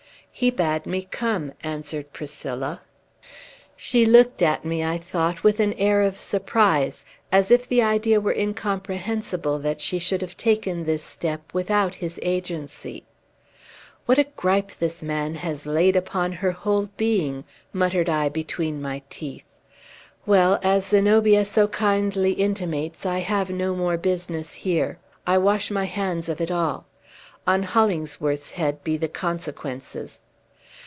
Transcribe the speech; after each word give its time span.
"He 0.33 0.49
bade 0.49 0.87
me 0.87 1.07
come," 1.11 1.51
answered 1.61 2.13
Priscilla. 2.13 2.81
She 3.75 4.07
looked 4.07 4.41
at 4.41 4.65
me, 4.65 4.83
I 4.83 4.97
thought, 4.97 5.43
with 5.43 5.59
an 5.59 5.73
air 5.73 6.01
of 6.01 6.17
surprise, 6.17 7.05
as 7.31 7.51
if 7.51 7.67
the 7.67 7.83
idea 7.83 8.19
were 8.19 8.33
incomprehensible 8.33 9.59
that 9.59 9.81
she 9.81 9.99
should 9.99 10.21
have 10.21 10.35
taken 10.35 10.85
this 10.85 11.03
step 11.03 11.53
without 11.53 11.95
his 11.95 12.17
agency. 12.23 13.05
"What 14.07 14.17
a 14.17 14.23
gripe 14.35 14.71
this 14.71 15.03
man 15.03 15.35
has 15.35 15.67
laid 15.67 15.95
upon 15.95 16.31
her 16.31 16.53
whole 16.53 16.89
being!" 16.97 17.43
muttered 17.71 18.09
I 18.09 18.29
between 18.29 18.81
my 18.81 19.03
teeth. 19.11 19.45
"Well, 20.25 20.59
as 20.63 20.87
Zenobia 20.87 21.45
so 21.45 21.67
kindly 21.67 22.31
intimates, 22.31 23.05
I 23.05 23.19
have 23.19 23.51
no 23.51 23.75
more 23.75 23.97
business 23.97 24.53
here. 24.53 24.97
I 25.27 25.37
wash 25.37 25.69
my 25.69 25.85
hands 25.85 26.29
of 26.29 26.41
it 26.41 26.49
all. 26.49 26.87
On 27.45 27.61
Hollingsworth's 27.63 28.51
head 28.51 28.83
be 28.83 28.97
the 28.97 29.07
consequences! 29.07 30.23